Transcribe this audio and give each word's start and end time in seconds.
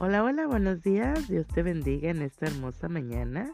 Hola, 0.00 0.22
hola, 0.22 0.46
buenos 0.46 0.80
días. 0.82 1.26
Dios 1.26 1.48
te 1.48 1.64
bendiga 1.64 2.10
en 2.10 2.22
esta 2.22 2.46
hermosa 2.46 2.88
mañana. 2.88 3.50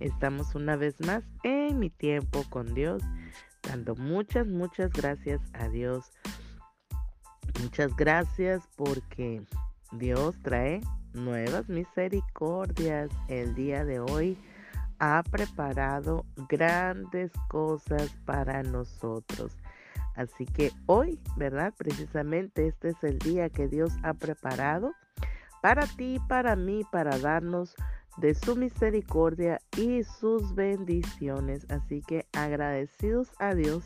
Estamos 0.00 0.56
una 0.56 0.74
vez 0.74 1.00
más 1.06 1.22
en 1.44 1.78
mi 1.78 1.88
tiempo 1.88 2.42
con 2.50 2.74
Dios, 2.74 3.00
dando 3.62 3.94
muchas, 3.94 4.48
muchas 4.48 4.90
gracias 4.90 5.40
a 5.52 5.68
Dios. 5.68 6.10
Muchas 7.62 7.94
gracias 7.94 8.68
porque 8.74 9.44
Dios 9.92 10.34
trae 10.42 10.80
nuevas 11.12 11.68
misericordias 11.68 13.08
el 13.28 13.54
día 13.54 13.84
de 13.84 14.00
hoy. 14.00 14.36
Ha 14.98 15.22
preparado 15.22 16.26
grandes 16.48 17.30
cosas 17.48 18.12
para 18.24 18.64
nosotros. 18.64 19.56
Así 20.16 20.44
que 20.44 20.72
hoy, 20.86 21.20
¿verdad? 21.36 21.72
Precisamente 21.78 22.66
este 22.66 22.88
es 22.88 23.04
el 23.04 23.20
día 23.20 23.48
que 23.48 23.68
Dios 23.68 23.92
ha 24.02 24.14
preparado 24.14 24.92
para 25.64 25.86
ti, 25.86 26.20
para 26.28 26.56
mí, 26.56 26.82
para 26.92 27.18
darnos 27.18 27.74
de 28.18 28.34
su 28.34 28.54
misericordia 28.54 29.62
y 29.78 30.04
sus 30.04 30.54
bendiciones. 30.54 31.64
Así 31.70 32.02
que 32.02 32.26
agradecidos 32.34 33.30
a 33.38 33.54
Dios 33.54 33.82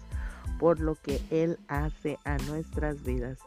por 0.59 0.81
lo 0.81 0.97
que 0.97 1.21
Él 1.31 1.57
hace 1.69 2.19
a 2.25 2.37
nuestras 2.49 3.05
vidas. 3.05 3.39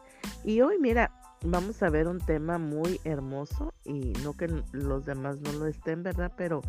Y 0.44 0.62
hoy, 0.62 0.78
mira, 0.80 1.12
vamos 1.44 1.82
a 1.82 1.90
ver 1.90 2.08
un 2.08 2.20
tema 2.20 2.56
muy 2.56 3.02
hermoso 3.04 3.74
y 3.84 4.14
no 4.24 4.34
que 4.34 4.48
los 4.72 5.04
demás 5.04 5.38
no 5.40 5.52
lo 5.52 5.66
estén, 5.66 6.02
¿verdad? 6.02 6.32
Pero 6.34 6.62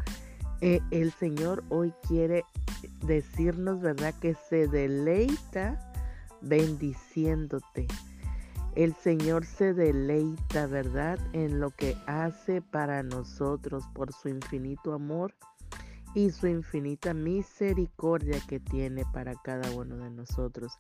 eh, 0.59 0.81
el 0.91 1.13
Señor 1.13 1.63
hoy 1.69 1.93
quiere 2.09 2.43
decirnos, 3.05 3.79
¿verdad? 3.79 4.13
Que 4.19 4.33
se 4.49 4.67
deleita 4.67 5.79
bendiciéndote. 6.41 7.87
El 8.75 8.95
Señor 8.95 9.45
se 9.45 9.73
deleita, 9.73 10.65
¿verdad?, 10.65 11.19
en 11.33 11.59
lo 11.59 11.69
que 11.69 11.95
hace 12.07 12.61
para 12.61 13.03
nosotros 13.03 13.83
por 13.93 14.11
su 14.13 14.29
infinito 14.29 14.93
amor 14.93 15.35
y 16.15 16.31
su 16.31 16.47
infinita 16.47 17.13
misericordia 17.13 18.39
que 18.47 18.59
tiene 18.59 19.03
para 19.13 19.35
cada 19.35 19.69
uno 19.71 19.97
de 19.97 20.09
nosotros. 20.09 20.73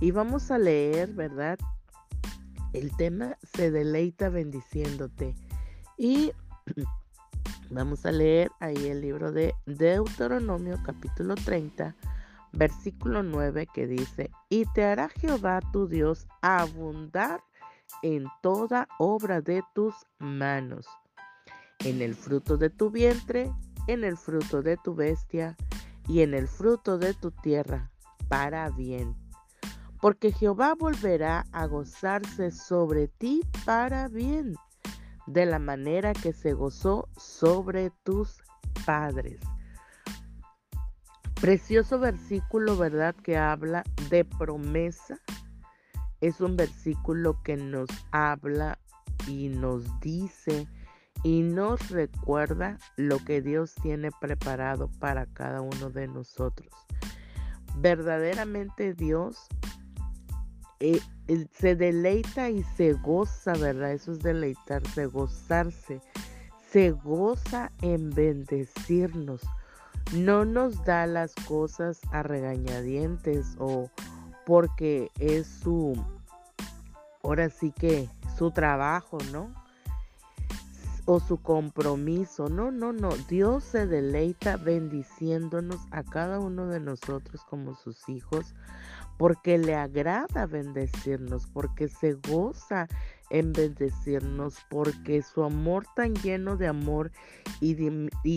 Y 0.00 0.12
vamos 0.12 0.52
a 0.52 0.58
leer, 0.58 1.12
¿verdad? 1.14 1.58
El 2.72 2.96
tema 2.96 3.36
se 3.54 3.72
deleita 3.72 4.28
bendiciéndote. 4.28 5.34
Y 5.98 6.32
vamos 7.70 8.06
a 8.06 8.12
leer 8.12 8.52
ahí 8.60 8.86
el 8.86 9.00
libro 9.00 9.32
de 9.32 9.54
Deuteronomio 9.66 10.78
capítulo 10.84 11.34
30 11.34 11.96
versículo 12.52 13.22
9 13.22 13.66
que 13.72 13.86
dice, 13.86 14.30
y 14.48 14.64
te 14.74 14.84
hará 14.84 15.08
Jehová 15.08 15.60
tu 15.72 15.86
Dios 15.86 16.26
abundar 16.40 17.42
en 18.02 18.26
toda 18.42 18.88
obra 18.98 19.40
de 19.40 19.62
tus 19.74 19.94
manos, 20.18 20.86
en 21.80 22.02
el 22.02 22.14
fruto 22.14 22.56
de 22.56 22.70
tu 22.70 22.90
vientre, 22.90 23.52
en 23.86 24.04
el 24.04 24.16
fruto 24.16 24.62
de 24.62 24.76
tu 24.76 24.94
bestia 24.94 25.56
y 26.08 26.20
en 26.20 26.34
el 26.34 26.48
fruto 26.48 26.98
de 26.98 27.14
tu 27.14 27.30
tierra, 27.30 27.90
para 28.28 28.70
bien. 28.70 29.16
Porque 30.00 30.32
Jehová 30.32 30.74
volverá 30.74 31.44
a 31.52 31.66
gozarse 31.66 32.50
sobre 32.50 33.08
ti 33.08 33.42
para 33.64 34.08
bien, 34.08 34.56
de 35.26 35.46
la 35.46 35.58
manera 35.58 36.12
que 36.12 36.32
se 36.32 36.52
gozó 36.52 37.08
sobre 37.16 37.90
tus 38.02 38.42
padres. 38.84 39.38
Precioso 41.42 41.98
versículo, 41.98 42.76
¿verdad? 42.76 43.16
Que 43.16 43.36
habla 43.36 43.82
de 44.10 44.24
promesa. 44.24 45.18
Es 46.20 46.40
un 46.40 46.56
versículo 46.56 47.42
que 47.42 47.56
nos 47.56 47.88
habla 48.12 48.78
y 49.26 49.48
nos 49.48 49.82
dice 49.98 50.68
y 51.24 51.42
nos 51.42 51.90
recuerda 51.90 52.78
lo 52.96 53.18
que 53.18 53.42
Dios 53.42 53.74
tiene 53.82 54.10
preparado 54.20 54.88
para 55.00 55.26
cada 55.26 55.62
uno 55.62 55.90
de 55.90 56.06
nosotros. 56.06 56.68
Verdaderamente 57.76 58.94
Dios 58.94 59.48
eh, 60.78 61.00
se 61.58 61.74
deleita 61.74 62.50
y 62.50 62.62
se 62.62 62.92
goza, 62.92 63.54
¿verdad? 63.54 63.90
Eso 63.90 64.12
es 64.12 64.20
deleitarse, 64.20 65.06
gozarse. 65.06 66.00
Se 66.70 66.92
goza 66.92 67.72
en 67.80 68.10
bendecirnos 68.10 69.42
no 70.14 70.44
nos 70.44 70.84
da 70.84 71.06
las 71.06 71.34
cosas 71.46 72.00
a 72.12 72.22
regañadientes 72.22 73.56
o 73.58 73.90
porque 74.44 75.10
es 75.18 75.46
su, 75.46 75.94
ahora 77.22 77.48
sí 77.48 77.72
que 77.72 78.08
su 78.36 78.50
trabajo, 78.50 79.18
¿no? 79.32 79.52
O 81.04 81.20
su 81.20 81.38
compromiso. 81.38 82.48
No, 82.48 82.70
no, 82.70 82.92
no. 82.92 83.10
Dios 83.28 83.64
se 83.64 83.86
deleita 83.86 84.56
bendiciéndonos 84.56 85.80
a 85.90 86.02
cada 86.02 86.38
uno 86.38 86.66
de 86.66 86.80
nosotros 86.80 87.42
como 87.48 87.74
sus 87.74 88.08
hijos 88.08 88.54
porque 89.22 89.56
le 89.56 89.76
agrada 89.76 90.46
bendecirnos, 90.46 91.46
porque 91.46 91.86
se 91.86 92.14
goza 92.14 92.88
en 93.30 93.52
bendecirnos, 93.52 94.56
porque 94.68 95.22
su 95.22 95.44
amor 95.44 95.86
tan 95.94 96.12
lleno 96.16 96.56
de 96.56 96.66
amor 96.66 97.12
y 97.60 97.74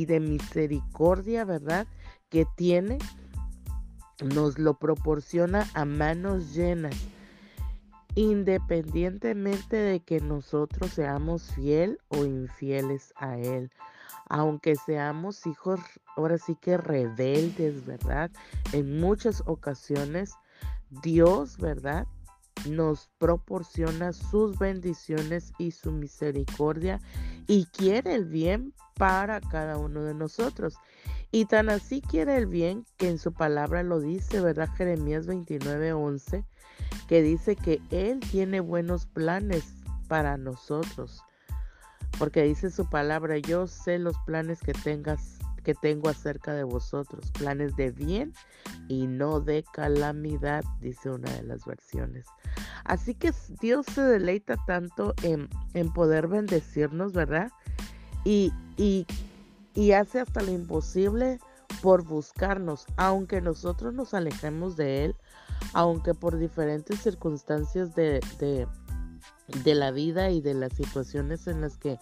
de, 0.05 0.19
misericordia, 0.19 1.43
¿verdad? 1.43 1.87
Que 2.29 2.45
tiene, 2.55 2.99
nos 4.35 4.59
lo 4.59 4.77
proporciona 4.77 5.67
a 5.73 5.85
manos 5.85 6.53
llenas, 6.53 6.95
independientemente 8.13 9.77
de 9.77 10.01
que 10.01 10.19
nosotros 10.19 10.91
seamos 10.91 11.51
fiel 11.55 11.97
o 12.09 12.25
infieles 12.25 13.11
a 13.15 13.39
Él. 13.39 13.71
Aunque 14.29 14.75
seamos 14.75 15.47
hijos, 15.47 15.79
ahora 16.15 16.37
sí 16.37 16.55
que 16.61 16.77
rebeldes, 16.77 17.83
¿verdad? 17.87 18.29
En 18.71 18.99
muchas 18.99 19.41
ocasiones, 19.47 20.35
Dios, 20.89 21.57
¿verdad? 21.57 22.07
nos 22.67 23.09
proporciona 23.19 24.13
sus 24.13 24.57
bendiciones 24.57 25.53
y 25.57 25.71
su 25.71 25.91
misericordia 25.91 26.99
y 27.47 27.65
quiere 27.65 28.15
el 28.15 28.25
bien 28.25 28.73
para 28.95 29.41
cada 29.41 29.77
uno 29.77 30.03
de 30.03 30.13
nosotros. 30.13 30.75
Y 31.31 31.45
tan 31.45 31.69
así 31.69 32.01
quiere 32.01 32.37
el 32.37 32.47
bien 32.47 32.85
que 32.97 33.09
en 33.09 33.19
su 33.19 33.33
palabra 33.33 33.83
lo 33.83 33.99
dice, 33.99 34.39
¿verdad? 34.39 34.69
Jeremías 34.75 35.27
29, 35.27 35.93
11, 35.93 36.45
que 37.07 37.21
dice 37.21 37.55
que 37.55 37.81
Él 37.91 38.19
tiene 38.19 38.61
buenos 38.61 39.05
planes 39.05 39.75
para 40.07 40.37
nosotros. 40.37 41.21
Porque 42.17 42.43
dice 42.43 42.71
su 42.71 42.89
palabra, 42.89 43.37
yo 43.39 43.67
sé 43.67 43.99
los 43.99 44.15
planes 44.25 44.61
que 44.61 44.71
tengas 44.73 45.34
que 45.65 45.73
tengo 45.73 46.09
acerca 46.09 46.53
de 46.53 46.63
vosotros, 46.63 47.31
planes 47.31 47.75
de 47.75 47.91
bien 47.91 48.33
y 48.87 49.07
no 49.07 49.41
de 49.41 49.65
calamidad, 49.73 50.63
dice 50.79 51.09
una 51.09 51.29
de 51.31 51.41
las 51.41 51.65
versiones. 51.65 52.27
Así 52.85 53.15
que 53.15 53.33
Dios 53.59 53.87
se 53.87 54.01
deleita 54.01 54.57
tanto 54.67 55.15
en, 55.23 55.49
poder 55.93 56.27
bendecirnos, 56.27 57.13
¿verdad? 57.13 57.51
Y, 58.23 58.53
y, 58.77 59.05
hace 59.91 60.19
hasta 60.19 60.41
lo 60.41 60.51
imposible 60.51 61.39
por 61.81 62.03
buscarnos, 62.03 62.85
aunque 62.95 63.41
nosotros 63.41 63.93
nos 63.93 64.13
alejemos 64.13 64.77
de 64.77 65.05
Él, 65.05 65.15
aunque 65.73 66.13
por 66.13 66.37
diferentes 66.37 66.99
circunstancias 66.99 67.95
de, 67.95 68.19
de, 68.39 68.67
de 69.63 69.75
la 69.75 69.89
vida 69.89 70.29
y 70.29 70.41
de 70.41 70.53
las 70.53 70.73
situaciones 70.73 71.47
en 71.47 71.61
las 71.61 71.77
que 71.77 71.97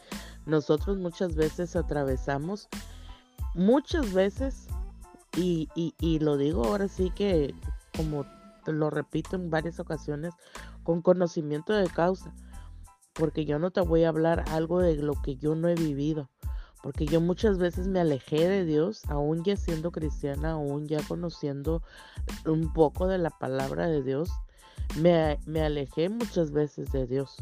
nosotros 0.46 0.98
muchas 0.98 1.36
veces 1.36 1.78
atravesamos, 1.78 2.68
muchas 3.54 4.14
veces, 4.14 4.68
y, 5.36 5.68
y, 5.76 6.20
lo 6.20 6.38
digo 6.38 6.64
ahora 6.66 6.88
sí 6.88 7.12
que 7.16 7.56
como 7.98 8.26
lo 8.68 8.90
repito 8.90 9.36
en 9.36 9.50
varias 9.50 9.80
ocasiones, 9.80 10.34
con 10.84 11.02
conocimiento 11.02 11.74
de 11.74 11.88
causa, 11.88 12.34
porque 13.14 13.46
yo 13.46 13.60
no 13.60 13.72
te 13.72 13.82
voy 13.82 14.04
a 14.04 14.10
hablar 14.10 14.46
algo 14.50 14.80
de 14.80 14.96
lo 14.96 15.14
que 15.22 15.36
yo 15.36 15.56
no 15.56 15.68
he 15.70 15.76
vivido, 15.76 16.30
porque 16.82 17.06
yo 17.06 17.22
muchas 17.22 17.58
veces 17.58 17.88
me 17.88 18.00
alejé 18.00 18.48
de 18.48 18.66
Dios, 18.66 19.04
aún 19.08 19.44
ya 19.44 19.56
siendo 19.56 19.92
cristiana, 19.92 20.52
aún 20.52 20.88
ya 20.88 21.02
conociendo 21.08 21.82
un 22.46 22.72
poco 22.74 23.08
de 23.08 23.18
la 23.18 23.30
palabra 23.30 23.88
de 23.88 24.04
Dios, 24.04 24.30
me, 25.00 25.40
me 25.46 25.62
alejé 25.62 26.10
muchas 26.10 26.52
veces 26.52 26.92
de 26.92 27.08
Dios. 27.08 27.36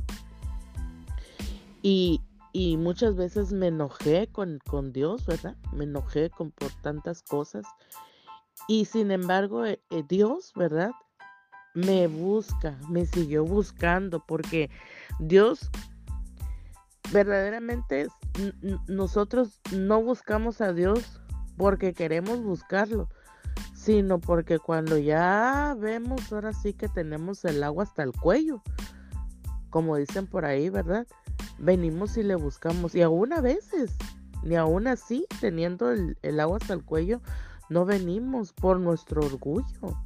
Y, 1.82 2.22
y 2.54 2.78
muchas 2.78 3.16
veces 3.16 3.54
me 3.54 3.68
enojé 3.68 4.28
con, 4.32 4.60
con 4.60 4.92
Dios, 4.92 5.26
¿verdad? 5.26 5.56
Me 5.74 5.86
enojé 5.86 6.30
con, 6.30 6.52
por 6.52 6.72
tantas 6.82 7.24
cosas. 7.24 7.66
Y 8.68 8.86
sin 8.86 9.12
embargo, 9.12 9.66
eh, 9.66 9.82
eh, 9.90 10.04
Dios, 10.08 10.52
¿verdad? 10.56 10.92
Me 11.74 12.08
busca, 12.08 12.78
me 12.90 13.06
siguió 13.06 13.46
buscando, 13.46 14.24
porque 14.26 14.70
Dios 15.20 15.70
verdaderamente 17.12 18.08
nosotros 18.88 19.60
no 19.74 20.02
buscamos 20.02 20.62
a 20.62 20.72
Dios 20.74 21.22
porque 21.58 21.94
queremos 21.94 22.42
buscarlo, 22.42 23.10
sino 23.74 24.20
porque 24.20 24.60
cuando 24.60 24.98
ya 24.98 25.76
vemos, 25.78 26.32
ahora 26.32 26.54
sí 26.54 26.74
que 26.74 26.88
tenemos 26.88 27.44
el 27.46 27.64
agua 27.64 27.84
hasta 27.84 28.04
el 28.04 28.12
cuello, 28.14 28.62
como 29.70 29.98
dicen 29.98 30.28
por 30.28 30.46
ahí, 30.46 30.70
¿verdad? 30.70 31.08
Venimos 31.62 32.18
y 32.18 32.24
le 32.24 32.36
buscamos. 32.36 32.96
Y 32.96 33.02
aún 33.02 33.34
a 33.34 33.42
veces, 33.42 33.96
ni 34.44 34.56
aún 34.56 34.88
así, 34.88 35.26
teniendo 35.40 35.92
el, 35.92 36.40
agua 36.40 36.58
hasta 36.58 36.74
el 36.74 36.84
cuello, 36.84 37.22
no 37.70 37.86
venimos 37.86 38.52
por 38.54 38.80
nuestro 38.80 39.26
orgullo. 39.26 39.98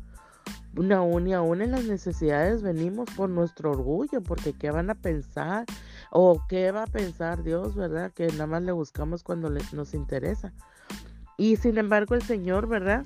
Ni 0.74 0.94
aún, 0.94 1.34
aún 1.34 1.62
en 1.62 1.72
las 1.72 1.86
necesidades 1.86 2.62
venimos 2.62 3.10
por 3.16 3.30
nuestro 3.30 3.72
orgullo, 3.72 4.22
porque 4.22 4.52
¿qué 4.54 4.72
van 4.72 4.90
a 4.90 4.96
pensar? 4.96 5.66
O 6.12 6.46
¿qué 6.50 6.72
va 6.72 6.84
a 6.84 6.88
pensar 6.88 7.44
Dios, 7.44 7.76
verdad? 7.76 8.12
Que 8.12 8.28
nada 8.28 8.48
más 8.48 8.64
le 8.64 8.74
buscamos 8.74 9.24
cuando 9.24 9.50
nos 9.50 9.94
interesa. 9.94 10.52
Y 11.38 11.56
sin 11.56 11.78
embargo 11.78 12.14
el 12.14 12.22
Señor, 12.24 12.68
¿verdad? 12.68 13.06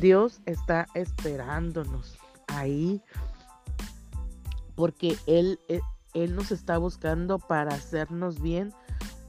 Dios 0.00 0.40
está 0.46 0.86
esperándonos 0.94 2.16
ahí 2.46 3.02
porque 4.74 5.16
Él, 5.26 5.58
eh, 5.68 5.80
Él 6.14 6.34
nos 6.36 6.52
está 6.52 6.78
buscando 6.78 7.38
para 7.38 7.74
hacernos 7.74 8.40
bien 8.40 8.72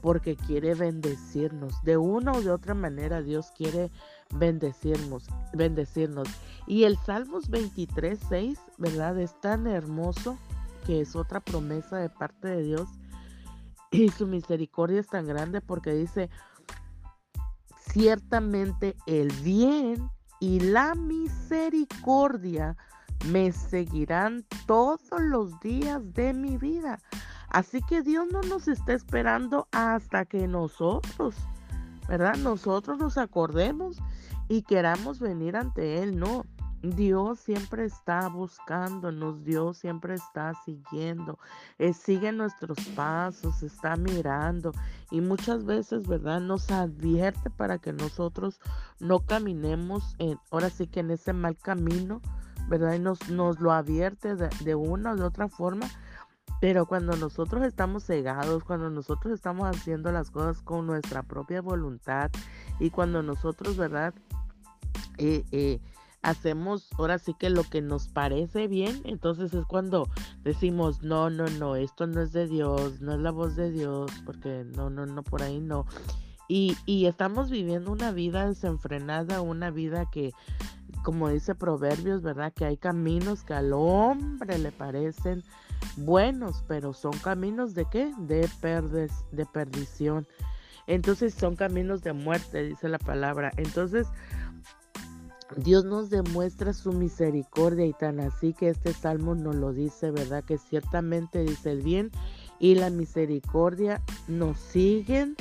porque 0.02 0.36
quiere 0.36 0.74
bendecirnos. 0.74 1.82
De 1.82 1.96
una 1.96 2.32
o 2.32 2.42
de 2.42 2.50
otra 2.50 2.74
manera 2.74 3.22
Dios 3.22 3.52
quiere 3.56 3.90
bendecirnos, 4.34 5.26
bendecirnos. 5.54 6.28
Y 6.66 6.84
el 6.84 6.98
Salmos 6.98 7.48
23, 7.48 8.18
6, 8.28 8.58
¿verdad? 8.76 9.18
Es 9.18 9.40
tan 9.40 9.66
hermoso 9.66 10.38
que 10.86 11.00
es 11.00 11.16
otra 11.16 11.40
promesa 11.40 11.96
de 11.96 12.10
parte 12.10 12.48
de 12.48 12.62
Dios. 12.62 12.88
Y 13.90 14.10
su 14.10 14.26
misericordia 14.26 15.00
es 15.00 15.06
tan 15.06 15.26
grande 15.26 15.60
porque 15.60 15.94
dice, 15.94 16.28
ciertamente 17.92 18.96
el 19.06 19.32
bien 19.42 20.10
y 20.40 20.60
la 20.60 20.94
misericordia 20.94 22.76
me 23.30 23.52
seguirán 23.52 24.44
todos 24.66 25.00
los 25.20 25.58
días 25.60 26.00
de 26.14 26.32
mi 26.32 26.56
vida. 26.56 26.98
Así 27.48 27.80
que 27.82 28.02
Dios 28.02 28.26
no 28.32 28.40
nos 28.42 28.68
está 28.68 28.92
esperando 28.94 29.68
hasta 29.72 30.24
que 30.24 30.48
nosotros, 30.48 31.36
¿verdad? 32.08 32.36
Nosotros 32.36 32.98
nos 32.98 33.16
acordemos 33.16 33.98
y 34.48 34.62
queramos 34.62 35.20
venir 35.20 35.56
ante 35.56 36.02
Él. 36.02 36.18
No, 36.18 36.44
Dios 36.90 37.38
siempre 37.38 37.86
está 37.86 38.28
buscándonos, 38.28 39.42
Dios 39.42 39.78
siempre 39.78 40.14
está 40.14 40.52
siguiendo, 40.66 41.38
Él 41.78 41.94
sigue 41.94 42.30
nuestros 42.30 42.78
pasos, 42.94 43.62
está 43.62 43.96
mirando 43.96 44.72
y 45.10 45.20
muchas 45.22 45.64
veces, 45.64 46.06
¿verdad? 46.06 46.40
Nos 46.40 46.70
advierte 46.70 47.48
para 47.48 47.78
que 47.78 47.92
nosotros 47.92 48.60
no 49.00 49.20
caminemos 49.20 50.14
en, 50.18 50.38
ahora 50.50 50.68
sí 50.68 50.86
que 50.86 51.00
en 51.00 51.10
ese 51.10 51.32
mal 51.32 51.56
camino, 51.56 52.20
¿verdad? 52.68 52.94
Y 52.94 52.98
nos, 52.98 53.28
nos 53.30 53.60
lo 53.60 53.72
advierte 53.72 54.34
de, 54.36 54.48
de 54.64 54.74
una 54.74 55.12
o 55.12 55.16
de 55.16 55.24
otra 55.24 55.48
forma. 55.48 55.86
Pero 56.60 56.86
cuando 56.86 57.16
nosotros 57.16 57.62
estamos 57.64 58.04
cegados, 58.06 58.64
cuando 58.64 58.88
nosotros 58.88 59.34
estamos 59.34 59.68
haciendo 59.68 60.10
las 60.12 60.30
cosas 60.30 60.62
con 60.62 60.86
nuestra 60.86 61.22
propia 61.22 61.60
voluntad 61.60 62.30
y 62.80 62.90
cuando 62.90 63.22
nosotros, 63.22 63.76
¿verdad? 63.76 64.14
Eh, 65.18 65.44
eh, 65.52 65.80
hacemos 66.22 66.88
ahora 66.98 67.18
sí 67.18 67.34
que 67.38 67.50
lo 67.50 67.64
que 67.64 67.82
nos 67.82 68.08
parece 68.08 68.66
bien, 68.66 69.02
entonces 69.04 69.52
es 69.52 69.64
cuando 69.66 70.08
decimos, 70.42 71.02
no, 71.02 71.28
no, 71.28 71.46
no, 71.48 71.76
esto 71.76 72.06
no 72.06 72.22
es 72.22 72.32
de 72.32 72.48
Dios, 72.48 73.00
no 73.00 73.12
es 73.12 73.20
la 73.20 73.30
voz 73.30 73.56
de 73.56 73.70
Dios, 73.70 74.10
porque 74.24 74.64
no, 74.74 74.88
no, 74.88 75.04
no, 75.06 75.22
por 75.22 75.42
ahí 75.42 75.60
no. 75.60 75.84
Y, 76.48 76.76
y 76.86 77.06
estamos 77.06 77.50
viviendo 77.50 77.92
una 77.92 78.10
vida 78.10 78.46
desenfrenada, 78.46 79.42
una 79.42 79.70
vida 79.70 80.08
que, 80.10 80.32
como 81.04 81.28
dice 81.28 81.54
Proverbios, 81.54 82.22
¿verdad? 82.22 82.52
Que 82.52 82.64
hay 82.64 82.76
caminos 82.76 83.44
que 83.44 83.54
al 83.54 83.72
hombre 83.72 84.58
le 84.58 84.72
parecen 84.72 85.44
buenos, 85.98 86.64
pero 86.66 86.94
son 86.94 87.12
caminos 87.12 87.74
de 87.74 87.84
qué? 87.84 88.12
De, 88.18 88.48
perdes, 88.60 89.12
de 89.30 89.46
perdición. 89.46 90.26
Entonces 90.86 91.34
son 91.34 91.56
caminos 91.56 92.02
de 92.02 92.14
muerte, 92.14 92.64
dice 92.64 92.88
la 92.88 92.98
palabra. 92.98 93.52
Entonces, 93.58 94.08
Dios 95.58 95.84
nos 95.84 96.08
demuestra 96.10 96.72
su 96.72 96.92
misericordia 96.92 97.84
y 97.84 97.92
tan 97.92 98.18
así 98.18 98.54
que 98.54 98.70
este 98.70 98.92
salmo 98.94 99.34
nos 99.34 99.54
lo 99.54 99.72
dice, 99.72 100.10
¿verdad? 100.10 100.42
Que 100.42 100.56
ciertamente 100.58 101.44
dice 101.44 101.70
el 101.70 101.82
bien 101.82 102.10
y 102.58 102.76
la 102.76 102.88
misericordia 102.88 104.02
nos 104.26 104.58
siguen 104.58 105.36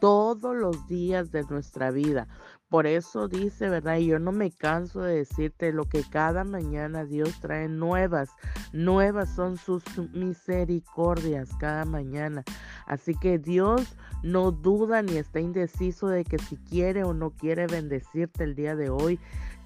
todos 0.00 0.54
los 0.54 0.86
días 0.86 1.32
de 1.32 1.44
nuestra 1.44 1.90
vida. 1.90 2.28
Por 2.68 2.86
eso 2.86 3.28
dice, 3.28 3.70
¿verdad? 3.70 3.96
Y 3.96 4.08
yo 4.08 4.18
no 4.18 4.30
me 4.30 4.50
canso 4.50 5.00
de 5.00 5.16
decirte 5.16 5.72
lo 5.72 5.84
que 5.84 6.02
cada 6.02 6.44
mañana 6.44 7.06
Dios 7.06 7.40
trae 7.40 7.66
nuevas. 7.66 8.30
Nuevas 8.72 9.34
son 9.34 9.56
sus 9.56 9.82
misericordias 10.12 11.48
cada 11.58 11.86
mañana. 11.86 12.44
Así 12.86 13.14
que 13.14 13.38
Dios 13.38 13.96
no 14.22 14.50
duda 14.50 15.00
ni 15.00 15.16
está 15.16 15.40
indeciso 15.40 16.08
de 16.08 16.24
que 16.24 16.38
si 16.38 16.56
quiere 16.56 17.04
o 17.04 17.14
no 17.14 17.30
quiere 17.30 17.66
bendecirte 17.66 18.44
el 18.44 18.54
día 18.54 18.76
de 18.76 18.90
hoy 18.90 19.18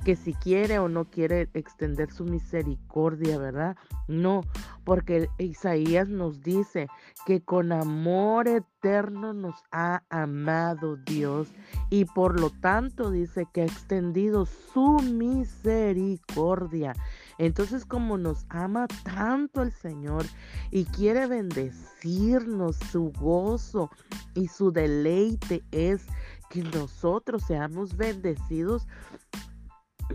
que 0.05 0.17
si 0.17 0.35
quiere 0.35 0.79
o 0.79 0.89
no 0.89 1.05
quiere 1.05 1.49
extender 1.55 2.13
su 2.13 2.25
misericordia, 2.25 3.39
¿verdad? 3.39 3.77
No, 4.09 4.43
porque 4.85 5.29
Isaías 5.39 6.09
nos 6.09 6.43
dice 6.43 6.89
que 7.25 7.41
con 7.41 7.71
amor 7.73 8.49
eterno 8.49 9.33
nos 9.33 9.55
ha 9.71 10.03
amado 10.11 10.97
Dios 10.97 11.49
y 11.89 12.05
por 12.05 12.41
lo 12.41 12.51
tanto 12.51 13.11
dice 13.11 13.47
que 13.53 13.63
ha 13.63 13.67
extendido 13.67 14.45
su 14.47 14.99
misericordia. 14.99 16.95
Entonces 17.39 17.85
como 17.85 18.19
nos 18.19 18.45
ama 18.49 18.89
tanto 19.05 19.63
el 19.63 19.73
Señor 19.73 20.27
y 20.71 20.85
quiere 20.85 21.27
bendecirnos, 21.27 22.77
su 22.91 23.13
gozo 23.13 23.89
y 24.35 24.49
su 24.49 24.73
deleite 24.73 25.63
es 25.71 26.07
que 26.51 26.63
nosotros 26.63 27.45
seamos 27.45 27.97
bendecidos 27.97 28.87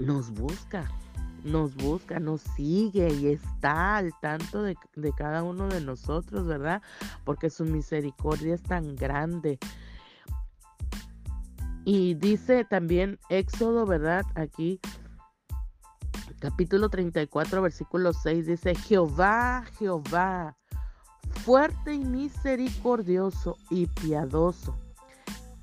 nos 0.01 0.31
busca, 0.31 0.89
nos 1.43 1.75
busca, 1.75 2.19
nos 2.19 2.41
sigue 2.41 3.11
y 3.13 3.27
está 3.27 3.97
al 3.97 4.11
tanto 4.21 4.63
de, 4.63 4.77
cada 5.15 5.43
uno 5.43 5.67
de 5.67 5.81
nosotros, 5.81 6.45
¿verdad? 6.45 6.81
Porque 7.23 7.49
su 7.49 7.65
misericordia 7.65 8.55
es 8.55 8.63
tan 8.63 8.95
grande. 8.95 9.59
Y 11.85 12.15
dice 12.15 12.65
también 12.65 13.17
Éxodo, 13.29 13.85
¿verdad? 13.85 14.25
Aquí, 14.35 14.79
capítulo 16.39 16.89
34, 16.89 17.61
versículo 17.61 18.11
6, 18.11 18.45
dice, 18.45 18.75
Jehová, 18.75 19.63
Jehová, 19.79 20.57
fuerte 21.45 21.93
y 21.93 22.03
misericordioso 22.03 23.57
y 23.69 23.87
piadoso 23.87 24.77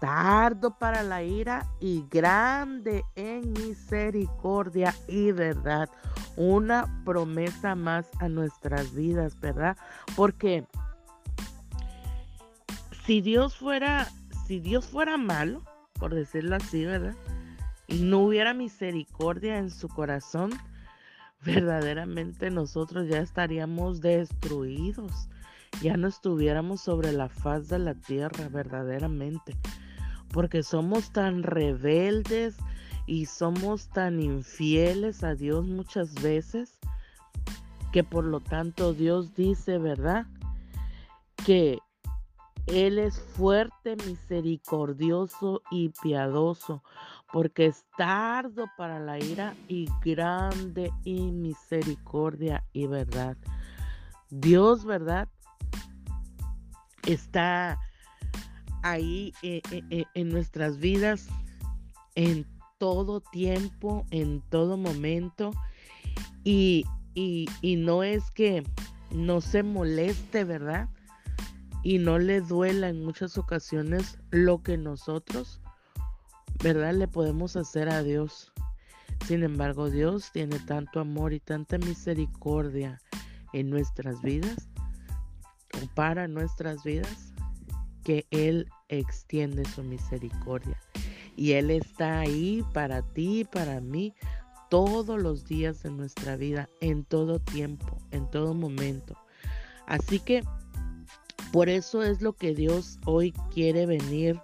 tardo 0.04 0.76
para 0.76 1.02
la 1.02 1.22
ira 1.22 1.66
y 1.80 2.04
grande 2.10 3.06
en 3.14 3.54
misericordia 3.54 4.94
y 5.08 5.32
verdad. 5.32 5.88
Una 6.36 7.02
promesa 7.06 7.74
más 7.74 8.10
a 8.20 8.28
nuestras 8.28 8.94
vidas, 8.94 9.40
¿verdad? 9.40 9.78
Porque 10.14 10.66
si 13.06 13.22
Dios 13.22 13.56
fuera, 13.56 14.06
si 14.46 14.60
Dios 14.60 14.84
fuera 14.84 15.16
malo, 15.16 15.62
por 15.94 16.14
decirlo 16.14 16.56
así, 16.56 16.84
¿verdad? 16.84 17.14
Y 17.86 18.02
no 18.02 18.18
hubiera 18.18 18.52
misericordia 18.52 19.56
en 19.56 19.70
su 19.70 19.88
corazón, 19.88 20.50
verdaderamente 21.46 22.50
nosotros 22.50 23.08
ya 23.08 23.20
estaríamos 23.20 24.02
destruidos. 24.02 25.30
Ya 25.80 25.96
no 25.96 26.08
estuviéramos 26.08 26.82
sobre 26.82 27.10
la 27.12 27.30
faz 27.30 27.68
de 27.68 27.78
la 27.78 27.94
tierra, 27.94 28.48
verdaderamente 28.50 29.56
porque 30.34 30.64
somos 30.64 31.12
tan 31.12 31.44
rebeldes 31.44 32.56
y 33.06 33.26
somos 33.26 33.88
tan 33.90 34.20
infieles 34.20 35.22
a 35.22 35.36
Dios 35.36 35.64
muchas 35.64 36.12
veces 36.14 36.76
que 37.92 38.02
por 38.02 38.24
lo 38.24 38.40
tanto 38.40 38.94
Dios 38.94 39.36
dice, 39.36 39.78
¿verdad? 39.78 40.26
Que 41.46 41.78
Él 42.66 42.98
es 42.98 43.20
fuerte, 43.20 43.94
misericordioso 44.08 45.62
y 45.70 45.90
piadoso, 46.02 46.82
porque 47.32 47.66
es 47.66 47.84
tardo 47.96 48.64
para 48.76 48.98
la 48.98 49.20
ira 49.20 49.54
y 49.68 49.88
grande 50.04 50.90
en 51.04 51.42
misericordia 51.42 52.64
y 52.72 52.88
verdad. 52.88 53.36
Dios, 54.30 54.84
¿verdad? 54.84 55.28
Está 57.06 57.78
ahí 58.84 59.32
eh, 59.42 59.60
eh, 59.70 59.82
eh, 59.90 60.04
en 60.14 60.28
nuestras 60.28 60.78
vidas 60.78 61.28
en 62.14 62.46
todo 62.78 63.20
tiempo, 63.20 64.06
en 64.10 64.40
todo 64.50 64.76
momento. 64.76 65.50
Y, 66.44 66.84
y, 67.14 67.46
y, 67.62 67.76
no 67.76 68.02
es 68.02 68.30
que 68.30 68.62
no 69.10 69.40
se 69.40 69.62
moleste, 69.62 70.44
¿verdad? 70.44 70.88
Y 71.82 71.98
no 71.98 72.18
le 72.18 72.40
duela 72.40 72.88
en 72.88 73.04
muchas 73.04 73.38
ocasiones 73.38 74.18
lo 74.30 74.62
que 74.62 74.76
nosotros, 74.76 75.60
¿verdad? 76.62 76.94
Le 76.94 77.08
podemos 77.08 77.56
hacer 77.56 77.88
a 77.88 78.02
Dios. 78.02 78.52
Sin 79.26 79.42
embargo, 79.42 79.90
Dios 79.90 80.30
tiene 80.32 80.58
tanto 80.60 81.00
amor 81.00 81.32
y 81.32 81.40
tanta 81.40 81.78
misericordia 81.78 83.00
en 83.54 83.70
nuestras 83.70 84.20
vidas 84.20 84.68
o 85.82 85.86
para 85.94 86.28
nuestras 86.28 86.84
vidas, 86.84 87.32
que 88.02 88.26
Él 88.30 88.68
extiende 88.88 89.64
su 89.64 89.82
misericordia. 89.82 90.80
Y 91.36 91.52
Él 91.52 91.70
está 91.70 92.20
ahí 92.20 92.64
para 92.72 93.02
ti, 93.02 93.44
para 93.44 93.80
mí, 93.80 94.14
todos 94.70 95.20
los 95.20 95.46
días 95.46 95.82
de 95.82 95.90
nuestra 95.90 96.36
vida, 96.36 96.68
en 96.80 97.04
todo 97.04 97.38
tiempo, 97.38 97.98
en 98.10 98.30
todo 98.30 98.54
momento. 98.54 99.16
Así 99.86 100.20
que 100.20 100.42
por 101.52 101.68
eso 101.68 102.02
es 102.02 102.20
lo 102.20 102.32
que 102.32 102.54
Dios 102.54 102.98
hoy 103.04 103.32
quiere 103.52 103.86
venir 103.86 104.40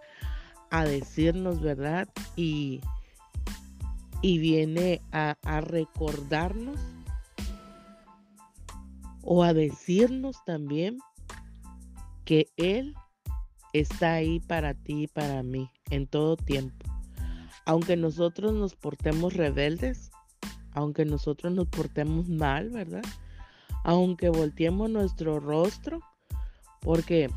a 0.71 0.85
decirnos, 0.85 1.61
¿verdad? 1.61 2.09
Y, 2.37 2.81
y 4.23 4.39
viene 4.39 5.03
a, 5.11 5.37
a 5.43 5.61
recordarnos 5.61 6.79
o 9.23 9.43
a 9.43 9.53
decirnos 9.53 10.37
también 10.45 10.99
que 12.25 12.49
Él 12.57 12.95
está 13.73 14.15
ahí 14.15 14.41
para 14.41 14.75
ti 14.75 15.05
y 15.05 15.07
para 15.07 15.43
mí 15.43 15.71
en 15.91 16.07
todo 16.07 16.37
tiempo. 16.37 16.87
Aunque 17.65 17.97
nosotros 17.97 18.53
nos 18.53 18.75
portemos 18.75 19.35
rebeldes, 19.35 20.11
aunque 20.73 21.05
nosotros 21.05 21.53
nos 21.53 21.69
portemos 21.69 22.29
mal, 22.29 22.71
¿verdad? 22.71 23.05
Aunque 23.85 24.29
volteemos 24.29 24.91
nuestro 24.91 25.41
rostro, 25.41 26.01
porque 26.81 27.31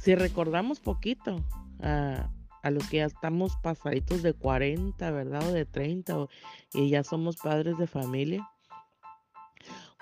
si 0.00 0.14
recordamos 0.14 0.80
poquito 0.80 1.44
a, 1.80 2.30
los 2.70 2.88
que 2.88 2.98
ya 2.98 3.06
estamos 3.06 3.56
pasaditos 3.62 4.22
de 4.22 4.32
40, 4.32 5.10
¿verdad? 5.10 5.48
O 5.48 5.52
de 5.52 5.66
30, 5.66 6.26
y 6.72 6.88
ya 6.88 7.04
somos 7.04 7.36
padres 7.36 7.76
de 7.78 7.86
familia, 7.86 8.48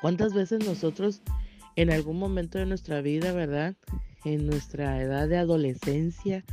¿cuántas 0.00 0.33
veces 0.33 0.64
nosotros 0.64 1.23
en 1.76 1.90
algún 1.90 2.19
momento 2.19 2.59
de 2.59 2.66
nuestra 2.66 3.00
vida, 3.00 3.33
¿verdad? 3.33 3.76
En 4.25 4.47
nuestra 4.47 5.00
edad 5.00 5.29
de 5.29 5.38
adolescencia, 5.38 6.45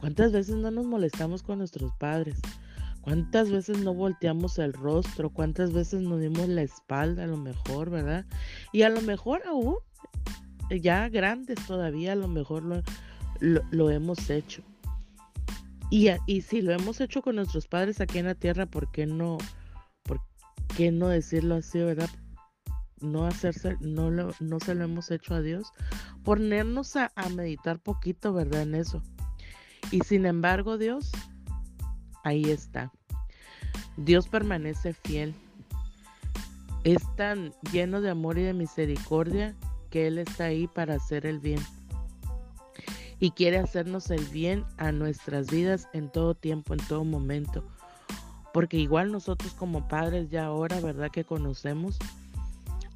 ¿cuántas 0.00 0.32
veces 0.32 0.56
no 0.56 0.70
nos 0.70 0.84
molestamos 0.84 1.42
con 1.42 1.58
nuestros 1.58 1.92
padres? 1.98 2.38
¿Cuántas 3.02 3.50
veces 3.50 3.78
no 3.78 3.94
volteamos 3.94 4.58
el 4.58 4.72
rostro? 4.72 5.30
¿Cuántas 5.30 5.72
veces 5.72 6.02
nos 6.02 6.20
dimos 6.20 6.48
la 6.48 6.62
espalda 6.62 7.24
a 7.24 7.26
lo 7.26 7.36
mejor, 7.36 7.90
verdad? 7.90 8.24
Y 8.72 8.82
a 8.82 8.88
lo 8.90 9.00
mejor 9.00 9.42
aún, 9.46 9.76
ya 10.70 11.08
grandes 11.08 11.58
todavía, 11.66 12.12
a 12.12 12.16
lo 12.16 12.28
mejor 12.28 12.62
lo, 12.62 12.82
lo, 13.40 13.90
hemos 13.90 14.30
hecho. 14.30 14.62
Y, 15.90 16.08
y, 16.26 16.42
si 16.42 16.62
lo 16.62 16.72
hemos 16.72 17.00
hecho 17.00 17.22
con 17.22 17.36
nuestros 17.36 17.66
padres 17.66 18.00
aquí 18.00 18.18
en 18.18 18.26
la 18.26 18.36
tierra, 18.36 18.66
¿por 18.66 18.92
qué 18.92 19.04
no, 19.06 19.36
por 20.04 20.20
qué 20.76 20.92
no 20.92 21.08
decirlo 21.08 21.56
así, 21.56 21.80
verdad? 21.80 22.10
No 23.00 23.26
hacerse, 23.26 23.76
no, 23.80 24.10
lo, 24.10 24.32
no 24.38 24.60
se 24.60 24.76
lo 24.76 24.84
hemos 24.84 25.10
hecho 25.10 25.34
a 25.34 25.42
Dios. 25.42 25.72
Ponernos 26.24 26.96
a, 26.96 27.10
meditar 27.34 27.78
poquito, 27.78 28.32
¿verdad? 28.32 28.62
En 28.62 28.74
eso. 28.74 29.02
Y 29.90 30.00
sin 30.00 30.26
embargo, 30.26 30.78
Dios 30.78 31.10
ahí 32.24 32.44
está. 32.44 32.92
Dios 33.96 34.28
permanece 34.28 34.94
fiel. 34.94 35.34
Es 36.84 37.02
tan 37.16 37.52
lleno 37.72 38.00
de 38.00 38.10
amor 38.10 38.38
y 38.38 38.42
de 38.42 38.54
misericordia 38.54 39.54
que 39.90 40.06
Él 40.06 40.18
está 40.18 40.44
ahí 40.44 40.66
para 40.66 40.94
hacer 40.94 41.26
el 41.26 41.38
bien. 41.38 41.60
Y 43.20 43.30
quiere 43.30 43.58
hacernos 43.58 44.10
el 44.10 44.24
bien 44.26 44.64
a 44.78 44.90
nuestras 44.90 45.48
vidas 45.48 45.88
en 45.92 46.10
todo 46.10 46.34
tiempo, 46.34 46.72
en 46.74 46.80
todo 46.86 47.04
momento. 47.04 47.64
Porque 48.52 48.78
igual 48.78 49.12
nosotros 49.12 49.54
como 49.54 49.86
padres 49.86 50.28
ya 50.30 50.46
ahora, 50.46 50.80
¿verdad? 50.80 51.10
Que 51.10 51.24
conocemos, 51.24 51.98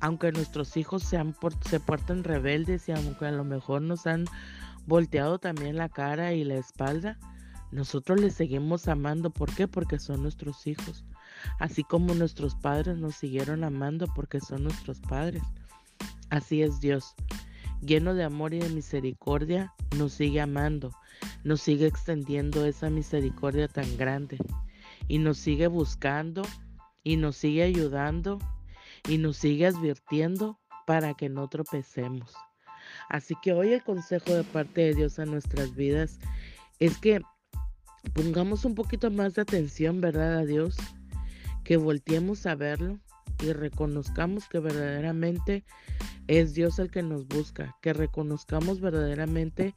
aunque 0.00 0.32
nuestros 0.32 0.76
hijos 0.76 1.02
se 1.02 1.80
porten 1.80 2.24
rebeldes 2.24 2.88
y 2.88 2.92
aunque 2.92 3.26
a 3.26 3.32
lo 3.32 3.44
mejor 3.44 3.82
nos 3.82 4.06
han 4.06 4.26
volteado 4.86 5.38
también 5.38 5.76
la 5.76 5.88
cara 5.88 6.32
y 6.32 6.44
la 6.44 6.54
espalda, 6.54 7.18
nosotros 7.72 8.20
les 8.20 8.34
seguimos 8.34 8.88
amando. 8.88 9.30
¿Por 9.30 9.54
qué? 9.54 9.66
Porque 9.68 9.98
son 9.98 10.22
nuestros 10.22 10.66
hijos. 10.66 11.04
Así 11.58 11.84
como 11.84 12.14
nuestros 12.14 12.54
padres 12.54 12.96
nos 12.96 13.16
siguieron 13.16 13.64
amando 13.64 14.06
porque 14.14 14.40
son 14.40 14.64
nuestros 14.64 15.00
padres. 15.00 15.42
Así 16.30 16.62
es 16.62 16.80
Dios. 16.80 17.14
Lleno 17.82 18.14
de 18.14 18.24
amor 18.24 18.54
y 18.54 18.58
de 18.58 18.70
misericordia, 18.70 19.74
nos 19.96 20.12
sigue 20.12 20.40
amando. 20.40 20.92
Nos 21.44 21.60
sigue 21.60 21.86
extendiendo 21.86 22.64
esa 22.64 22.90
misericordia 22.90 23.68
tan 23.68 23.96
grande. 23.96 24.38
Y 25.08 25.18
nos 25.18 25.38
sigue 25.38 25.66
buscando. 25.66 26.42
Y 27.02 27.16
nos 27.16 27.36
sigue 27.36 27.62
ayudando. 27.62 28.38
Y 29.08 29.18
nos 29.18 29.36
sigue 29.36 29.66
advirtiendo 29.66 30.58
para 30.86 31.14
que 31.14 31.28
no 31.28 31.48
tropecemos. 31.48 32.34
Así 33.08 33.34
que 33.42 33.52
hoy 33.52 33.72
el 33.72 33.82
consejo 33.82 34.32
de 34.32 34.44
parte 34.44 34.80
de 34.80 34.94
Dios 34.94 35.18
a 35.18 35.26
nuestras 35.26 35.74
vidas 35.74 36.18
es 36.78 36.98
que 36.98 37.20
pongamos 38.14 38.64
un 38.64 38.74
poquito 38.74 39.10
más 39.10 39.34
de 39.34 39.42
atención, 39.42 40.00
¿verdad? 40.00 40.38
A 40.38 40.44
Dios, 40.44 40.76
que 41.64 41.76
volteemos 41.76 42.46
a 42.46 42.54
verlo 42.54 42.98
y 43.42 43.52
reconozcamos 43.52 44.48
que 44.48 44.60
verdaderamente 44.60 45.64
es 46.26 46.54
Dios 46.54 46.78
el 46.78 46.90
que 46.90 47.02
nos 47.02 47.26
busca, 47.26 47.76
que 47.82 47.92
reconozcamos 47.92 48.80
verdaderamente 48.80 49.74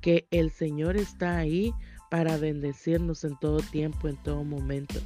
que 0.00 0.26
el 0.30 0.50
Señor 0.50 0.96
está 0.96 1.36
ahí 1.38 1.72
para 2.10 2.36
bendecirnos 2.36 3.24
en 3.24 3.38
todo 3.38 3.58
tiempo, 3.58 4.08
en 4.08 4.16
todo 4.16 4.44
momento 4.44 5.00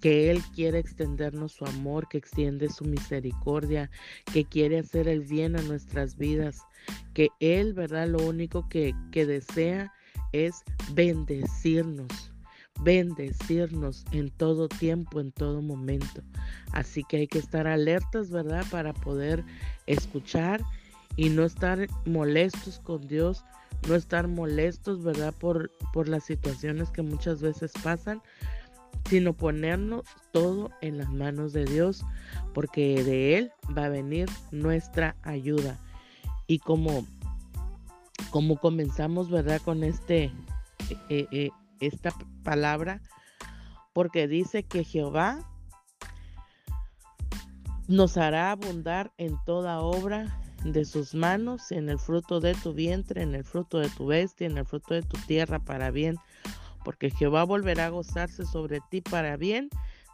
que 0.00 0.30
Él 0.30 0.42
quiere 0.54 0.78
extendernos 0.78 1.52
su 1.52 1.64
amor, 1.64 2.08
que 2.08 2.18
extiende 2.18 2.68
su 2.68 2.84
misericordia, 2.84 3.90
que 4.32 4.44
quiere 4.44 4.78
hacer 4.78 5.08
el 5.08 5.20
bien 5.20 5.56
a 5.56 5.62
nuestras 5.62 6.16
vidas, 6.16 6.60
que 7.14 7.28
Él, 7.40 7.72
¿verdad? 7.74 8.08
Lo 8.08 8.18
único 8.26 8.68
que, 8.68 8.94
que 9.10 9.26
desea 9.26 9.92
es 10.32 10.62
bendecirnos, 10.92 12.32
bendecirnos 12.80 14.04
en 14.12 14.30
todo 14.30 14.68
tiempo, 14.68 15.20
en 15.20 15.32
todo 15.32 15.62
momento. 15.62 16.22
Así 16.72 17.02
que 17.04 17.18
hay 17.18 17.26
que 17.26 17.38
estar 17.38 17.66
alertas, 17.66 18.30
¿verdad? 18.30 18.64
Para 18.70 18.92
poder 18.92 19.44
escuchar 19.86 20.62
y 21.16 21.30
no 21.30 21.44
estar 21.44 21.88
molestos 22.04 22.78
con 22.78 23.06
Dios, 23.08 23.44
no 23.88 23.94
estar 23.94 24.28
molestos, 24.28 25.02
¿verdad? 25.02 25.34
Por, 25.38 25.72
por 25.92 26.08
las 26.08 26.24
situaciones 26.24 26.90
que 26.90 27.02
muchas 27.02 27.42
veces 27.42 27.72
pasan, 27.82 28.22
sino 29.08 29.32
ponernos 29.32 30.04
todo 30.32 30.70
en 30.80 30.98
las 30.98 31.10
manos 31.10 31.52
de 31.52 31.64
Dios, 31.64 32.04
porque 32.54 33.02
de 33.02 33.38
Él 33.38 33.52
va 33.76 33.86
a 33.86 33.90
venir 33.90 34.28
nuestra 34.50 35.16
ayuda. 35.22 35.78
Y 36.46 36.58
como 36.60 37.04
como 38.30 38.56
comenzamos, 38.56 39.30
¿verdad? 39.30 39.60
Con 39.64 39.84
este, 39.84 40.32
eh, 41.08 41.26
eh, 41.30 41.50
esta 41.80 42.12
palabra, 42.42 43.00
porque 43.92 44.28
dice 44.28 44.62
que 44.62 44.84
Jehová 44.84 45.48
nos 47.86 48.16
hará 48.16 48.50
abundar 48.50 49.12
en 49.16 49.36
toda 49.46 49.80
obra 49.80 50.40
de 50.64 50.84
sus 50.84 51.14
manos, 51.14 51.72
en 51.72 51.88
el 51.88 51.98
fruto 51.98 52.40
de 52.40 52.54
tu 52.54 52.74
vientre, 52.74 53.22
en 53.22 53.34
el 53.34 53.44
fruto 53.44 53.78
de 53.78 53.88
tu 53.88 54.06
bestia, 54.06 54.46
en 54.46 54.58
el 54.58 54.66
fruto 54.66 54.94
de 54.94 55.02
tu 55.02 55.16
tierra 55.26 55.58
para 55.60 55.90
bien, 55.90 56.16
porque 56.88 57.10
Jehová 57.10 57.44
volverá 57.44 57.84
a 57.84 57.90
gozarse 57.90 58.46
sobre 58.46 58.80
ti 58.90 59.02
para 59.02 59.36
bien, 59.36 59.68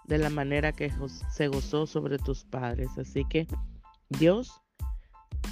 de 0.07 0.19
la 0.19 0.28
manera 0.28 0.73
que 0.73 0.93
se 1.31 1.47
gozó 1.47 1.87
sobre 1.87 2.19
tus 2.19 2.43
padres. 2.43 2.88
Así 2.99 3.25
que 3.26 3.47
Dios 4.09 4.61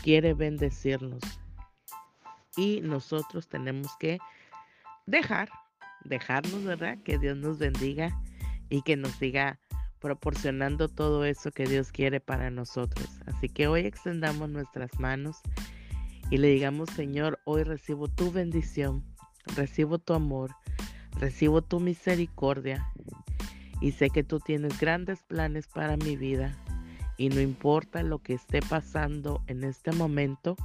quiere 0.02 0.34
bendecirnos 0.34 1.22
y 2.56 2.80
nosotros 2.80 3.46
tenemos 3.46 3.96
que 4.00 4.18
dejar, 5.06 5.48
dejarnos, 6.02 6.64
¿verdad? 6.64 6.98
Que 7.04 7.18
Dios 7.18 7.36
nos 7.36 7.56
bendiga 7.56 8.10
y 8.68 8.82
que 8.82 8.96
nos 8.96 9.12
siga 9.12 9.60
proporcionando 10.00 10.88
todo 10.88 11.24
eso 11.24 11.52
que 11.52 11.66
Dios 11.66 11.92
quiere 11.92 12.18
para 12.18 12.50
nosotros. 12.50 13.08
Así 13.26 13.48
que 13.48 13.68
hoy 13.68 13.82
extendamos 13.82 14.50
nuestras 14.50 14.98
manos 14.98 15.36
y 16.32 16.38
le 16.38 16.48
digamos, 16.48 16.90
Señor, 16.90 17.38
hoy 17.44 17.62
recibo 17.62 18.08
tu 18.08 18.32
bendición, 18.32 19.04
recibo 19.54 20.00
tu 20.00 20.14
amor, 20.14 20.50
recibo 21.18 21.62
tu 21.62 21.80
misericordia 21.80 22.86
y 23.80 23.92
sé 23.92 24.10
que 24.10 24.22
tú 24.22 24.40
tienes 24.40 24.78
grandes 24.78 25.22
planes 25.22 25.66
para 25.66 25.96
mi 25.96 26.16
vida 26.16 26.56
y 27.16 27.28
no 27.28 27.40
importa 27.40 28.02
lo 28.02 28.18
que 28.18 28.34
esté 28.34 28.60
pasando 28.62 29.42
en 29.46 29.64
este 29.64 29.92
momento, 29.92 30.56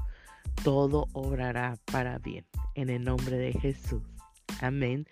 todo 0.63 1.07
obrará 1.13 1.77
para 1.91 2.19
bien. 2.19 2.45
En 2.75 2.89
el 2.89 3.03
nombre 3.03 3.37
de 3.37 3.53
Jesús. 3.53 4.01
Amén. 4.61 5.07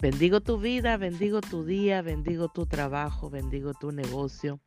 Bendigo 0.00 0.40
tu 0.40 0.58
vida, 0.58 0.96
bendigo 0.96 1.40
tu 1.40 1.64
día, 1.64 2.02
bendigo 2.02 2.48
tu 2.48 2.66
trabajo, 2.66 3.30
bendigo 3.30 3.74
tu 3.74 3.92
negocio. 3.92 4.60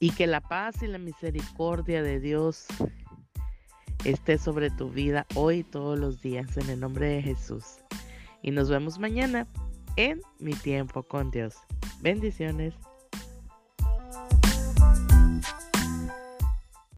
Y 0.00 0.10
que 0.10 0.26
la 0.26 0.40
paz 0.40 0.82
y 0.82 0.86
la 0.86 0.98
misericordia 0.98 2.02
de 2.02 2.20
Dios 2.20 2.66
esté 4.04 4.38
sobre 4.38 4.70
tu 4.70 4.90
vida 4.90 5.26
hoy 5.34 5.58
y 5.58 5.64
todos 5.64 5.98
los 5.98 6.22
días 6.22 6.56
en 6.56 6.70
el 6.70 6.80
nombre 6.80 7.06
de 7.06 7.22
Jesús. 7.22 7.83
Y 8.44 8.50
nos 8.50 8.68
vemos 8.68 8.98
mañana 8.98 9.48
en 9.96 10.20
mi 10.38 10.52
tiempo 10.52 11.02
con 11.02 11.30
Dios. 11.30 11.54
Bendiciones. 12.02 12.74